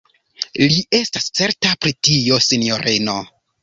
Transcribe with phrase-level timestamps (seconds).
[0.63, 3.21] Li estas certa pri tio, sinjorino.